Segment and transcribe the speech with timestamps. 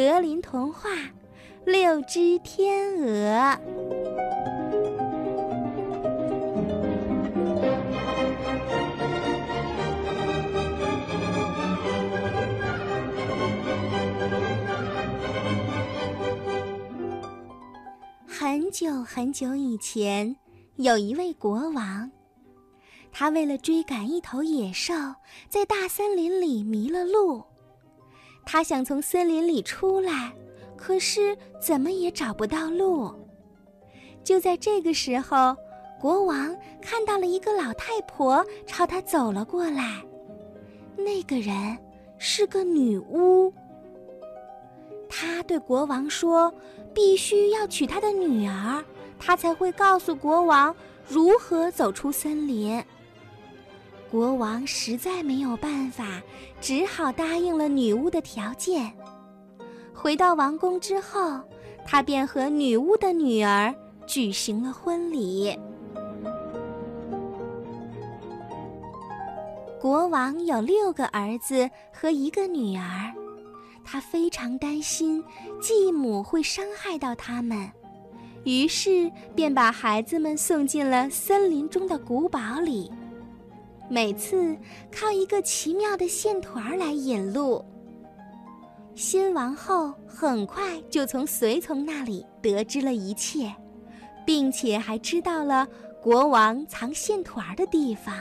[0.00, 0.88] 格林童话
[1.66, 3.58] 《六只天鹅》。
[18.26, 20.34] 很久很久以前，
[20.76, 22.10] 有一位国王。
[23.12, 24.94] 他为了追赶一头野兽，
[25.50, 27.42] 在大森林里迷了路。
[28.44, 30.32] 他想从森林里出来，
[30.76, 33.14] 可是怎么也找不到路。
[34.24, 35.56] 就在这个时候，
[36.00, 40.02] 国王看到了一个老太婆朝他走了过来。
[40.96, 41.78] 那个人
[42.18, 43.52] 是个女巫。
[45.08, 46.52] 他对国王说
[46.94, 48.84] ：“必须要娶他的女儿，
[49.18, 50.74] 他才会告诉国王
[51.08, 52.82] 如何走出森林。”
[54.10, 56.20] 国王实在没有办法，
[56.60, 58.92] 只好答应了女巫的条件。
[59.94, 61.40] 回到王宫之后，
[61.86, 63.72] 他便和女巫的女儿
[64.08, 65.56] 举行了婚礼。
[69.80, 73.14] 国王有六个儿子和一个女儿，
[73.84, 75.22] 他非常担心
[75.60, 77.70] 继母会伤害到他们，
[78.42, 82.90] 于是便把孩子们送进了森林中的古堡里。
[83.90, 84.56] 每次
[84.92, 87.64] 靠一个奇妙的线团来引路。
[88.94, 93.52] 新王后很快就从随从那里得知了一切，
[94.24, 95.66] 并且还知道了
[96.00, 98.14] 国王藏线团的地方。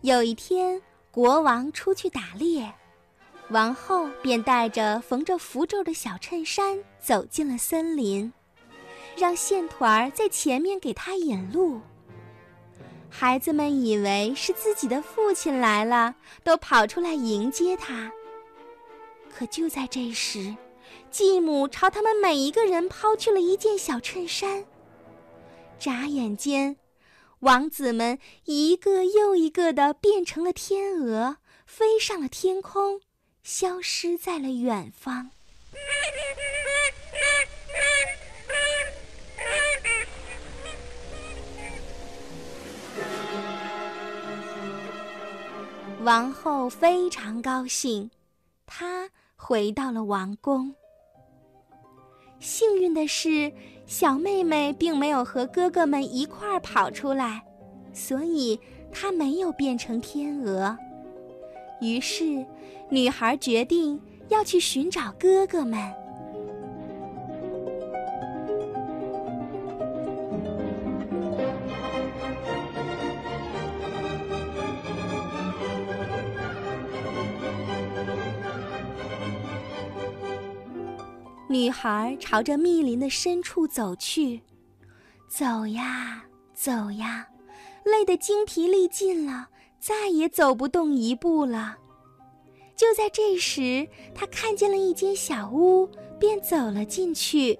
[0.00, 2.72] 有一天，国王出去打猎，
[3.50, 8.32] 王后便带着缝着符咒的小衬衫走进了森林。
[9.22, 11.80] 让线团儿在前面给他引路。
[13.08, 18.10] 孩子们以为是自己的父亲来了，都跑出来迎接他。
[19.32, 20.56] 可就在这时，
[21.08, 24.64] 继母朝他们每一个人抛去了一件小衬衫。
[25.78, 26.76] 眨眼间，
[27.38, 33.00] 王子们一个又一个的变成了天鹅，飞上了天空，
[33.44, 35.30] 消失在了远方。
[46.04, 48.10] 王后非常高兴，
[48.66, 50.74] 她回到了王宫。
[52.40, 53.52] 幸运的是，
[53.86, 57.44] 小妹妹并没有和哥哥们一块儿跑出来，
[57.92, 58.58] 所以
[58.90, 60.76] 她没有变成天鹅。
[61.80, 62.44] 于是，
[62.88, 66.01] 女孩决定要去寻找哥哥们。
[81.52, 84.40] 女孩朝着密林的深处走去，
[85.28, 86.24] 走呀
[86.54, 87.28] 走呀，
[87.84, 89.48] 累得精疲力尽了，
[89.78, 91.76] 再也走不动一步了。
[92.74, 95.86] 就在这时，她看见了一间小屋，
[96.18, 97.58] 便走了进去。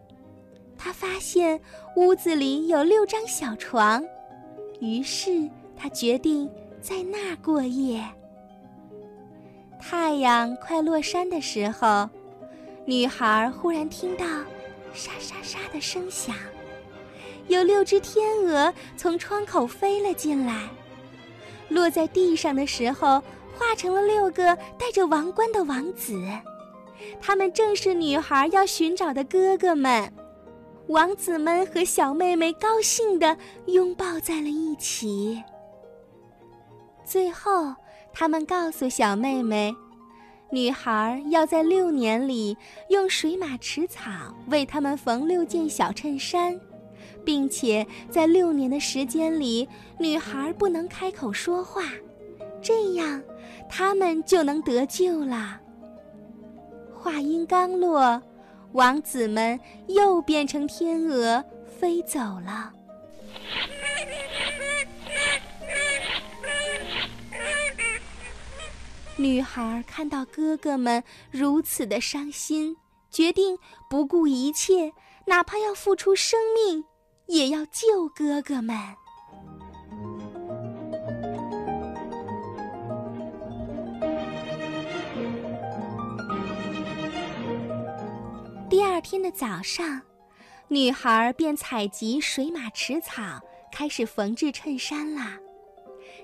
[0.78, 1.60] 她发现
[1.94, 4.02] 屋子里有六张小床，
[4.80, 8.02] 于是她决定在那儿过夜。
[9.78, 12.08] 太阳快落山的时候。
[12.84, 14.26] 女孩忽然听到
[14.92, 16.34] 沙沙沙的声响，
[17.46, 20.68] 有六只天鹅从窗口飞了进来，
[21.68, 23.22] 落在地上的时候
[23.56, 26.20] 化成了六个戴着王冠的王子，
[27.20, 30.12] 他们正是女孩要寻找的哥哥们。
[30.88, 35.40] 王子们和小妹妹高兴地拥抱在了一起。
[37.04, 37.72] 最后，
[38.12, 39.72] 他们告诉小妹妹。
[40.52, 42.54] 女孩要在六年里
[42.90, 44.10] 用水马池草
[44.48, 46.60] 为他们缝六件小衬衫，
[47.24, 49.66] 并且在六年的时间里，
[49.98, 51.84] 女孩不能开口说话，
[52.60, 53.22] 这样
[53.66, 55.58] 他们就能得救了。
[56.94, 58.22] 话音刚落，
[58.72, 61.42] 王子们又变成天鹅
[61.80, 62.70] 飞走了。
[69.18, 72.76] 女孩看到哥哥们如此的伤心，
[73.10, 73.56] 决定
[73.88, 74.92] 不顾一切，
[75.26, 76.84] 哪怕要付出生命，
[77.26, 78.76] 也要救哥哥们。
[88.68, 90.00] 第二天的早上，
[90.68, 95.38] 女孩便采集水马池草，开始缝制衬衫啦。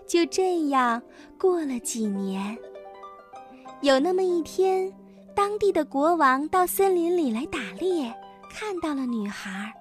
[0.06, 1.02] 就这样
[1.38, 2.58] 过了几年。
[3.80, 4.92] 有那么一天，
[5.36, 8.12] 当地的国王到森林里来打猎，
[8.50, 9.72] 看到了女孩。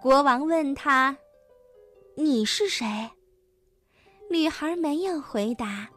[0.00, 1.16] 国王问他
[2.16, 2.86] ：“你是谁？”
[4.30, 5.88] 女孩没有回答。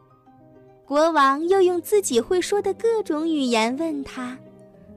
[0.84, 4.36] 国王又用自己会说的各种语言问她，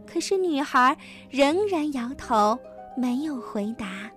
[0.08, 0.98] 可是女孩
[1.30, 2.58] 仍然摇头，
[2.98, 4.10] 没有回答。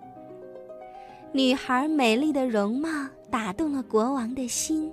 [1.32, 2.88] 女孩美丽的容貌
[3.30, 4.90] 打动了国王的心，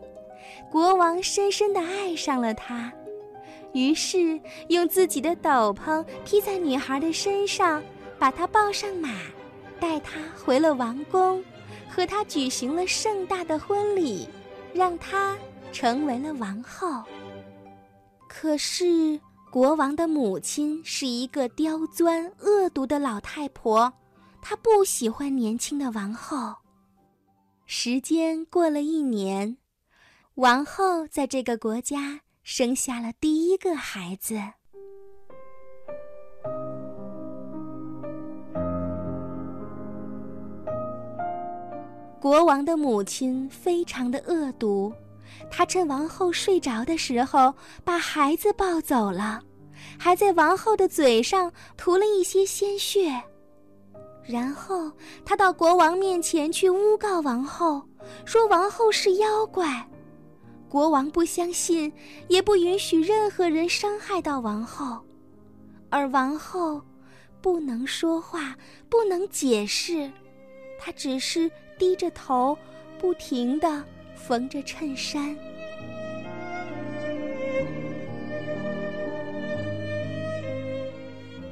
[0.70, 2.92] 国王深深地爱上了她。
[3.74, 4.40] 于是，
[4.70, 7.84] 用自己的斗篷披在女孩的身上，
[8.20, 9.10] 把她抱上马，
[9.80, 11.44] 带她回了王宫，
[11.90, 14.30] 和她举行了盛大的婚礼，
[14.74, 15.36] 让她
[15.72, 17.04] 成为了王后。
[18.30, 19.20] 可是，
[19.52, 23.92] 国王的母亲是一个刁钻恶毒的老太婆，
[24.42, 26.56] 她不喜欢年轻的王后。
[27.66, 29.58] 时间过了一年，
[30.36, 32.22] 王后在这个国家。
[32.44, 34.38] 生下了第一个孩子。
[42.20, 44.94] 国王的母亲非常的恶毒，
[45.50, 47.54] 她趁王后睡着的时候
[47.84, 49.42] 把孩子抱走了，
[49.98, 53.22] 还在王后的嘴上涂了一些鲜血，
[54.24, 54.92] 然后
[55.26, 57.82] 她到国王面前去诬告王后，
[58.26, 59.86] 说王后是妖怪。
[60.74, 61.94] 国王不相信，
[62.30, 65.00] 也不允许任何人伤害到王后，
[65.92, 66.82] 而王后
[67.44, 68.58] 不能说话，
[68.90, 70.12] 不能解释，
[70.80, 71.48] 她只是
[71.78, 72.58] 低着头，
[72.98, 73.86] 不停地
[74.16, 75.38] 缝着衬衫。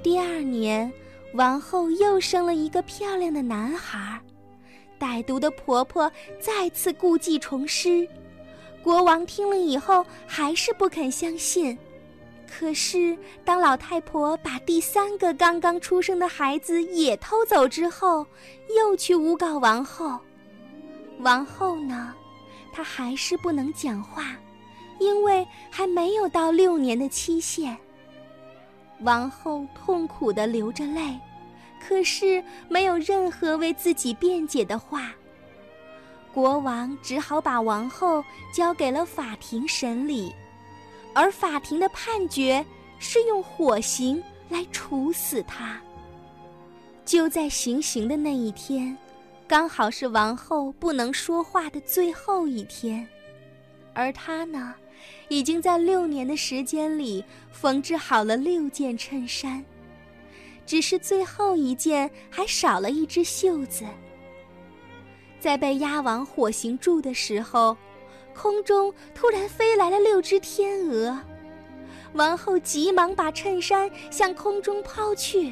[0.01, 0.91] 第二年，
[1.35, 4.19] 王后又生了一个漂亮的男孩，
[5.00, 8.07] 歹毒的婆婆再次故技重施。
[8.83, 11.77] 国王听了以后还是不肯相信，
[12.49, 18.25] 可是当老太婆把第三个刚刚出生的孩子也偷走之后，
[18.75, 20.19] 又去诬告王后。
[21.19, 22.13] 王后呢，
[22.73, 24.35] 她还是不能讲话，
[24.99, 27.77] 因为还没有到六年的期限。
[29.01, 31.19] 王后痛苦地流着泪，
[31.79, 35.11] 可是没有任何为自己辩解的话。
[36.33, 38.23] 国王只好把王后
[38.53, 40.33] 交给了法庭审理，
[41.13, 42.65] 而法庭的判决
[42.99, 45.81] 是用火刑来处死他。
[47.03, 48.97] 就在行刑的那一天，
[49.47, 53.05] 刚好是王后不能说话的最后一天，
[53.93, 54.73] 而她呢，
[55.27, 59.61] 已经在六年的时间里缝制好了六件衬衫，
[60.65, 63.83] 只是最后一件还少了一只袖子。
[65.41, 67.75] 在被押往火刑柱的时候，
[68.35, 71.17] 空中突然飞来了六只天鹅，
[72.13, 75.51] 王后急忙把衬衫向空中抛去。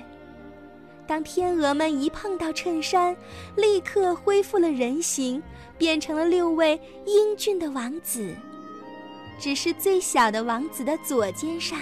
[1.08, 3.18] 当天鹅们一碰到衬衫，
[3.56, 5.42] 立刻恢复了人形，
[5.76, 8.36] 变成了六位英俊的王子。
[9.40, 11.80] 只是最小的王子的左肩上，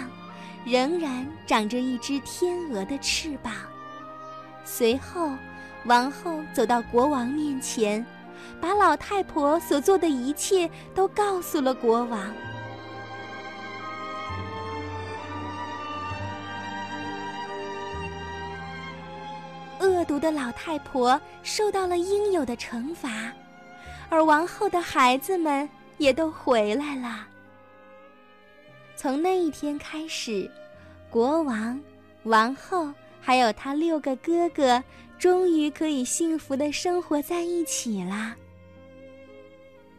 [0.64, 3.54] 仍然长着一只天鹅的翅膀。
[4.64, 5.30] 随后。
[5.88, 8.06] 王后走到国王面前，
[8.60, 12.30] 把老太婆所做的一切都告诉了国王。
[19.80, 23.32] 恶毒的老太婆受到了应有的惩罚，
[24.10, 25.68] 而王后的孩子们
[25.98, 27.26] 也都回来了。
[28.98, 30.52] 从那一天开始，
[31.10, 31.80] 国王、
[32.24, 34.84] 王后还有他六个哥哥。
[35.20, 38.36] 终于可以幸福的生活在一起啦！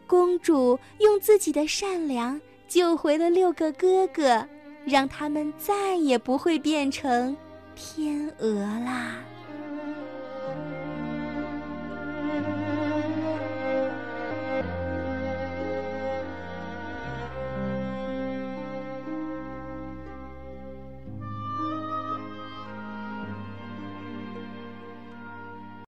[0.07, 4.47] 公主用自己的善良救回了六个哥哥，
[4.85, 7.35] 让他们再也不会变成
[7.75, 9.17] 天鹅啦。